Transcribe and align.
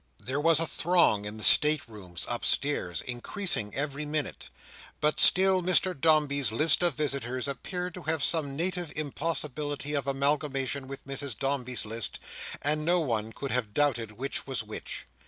There 0.17 0.41
was 0.41 0.59
a 0.59 0.65
throng 0.65 1.25
in 1.25 1.37
the 1.37 1.43
state 1.43 1.87
rooms 1.87 2.25
upstairs, 2.27 3.03
increasing 3.03 3.75
every 3.75 4.03
minute; 4.03 4.49
but 4.99 5.19
still 5.19 5.61
Mr 5.61 5.93
Dombey's 5.93 6.51
list 6.51 6.81
of 6.81 6.95
visitors 6.95 7.47
appeared 7.47 7.93
to 7.93 8.01
have 8.01 8.23
some 8.23 8.55
native 8.55 8.91
impossibility 8.95 9.93
of 9.93 10.07
amalgamation 10.07 10.87
with 10.87 11.05
Mrs 11.05 11.37
Dombey's 11.37 11.85
list, 11.85 12.19
and 12.63 12.83
no 12.83 12.99
one 12.99 13.31
could 13.31 13.51
have 13.51 13.75
doubted 13.75 14.13
which 14.13 14.47
was 14.47 14.63
which. 14.63 15.05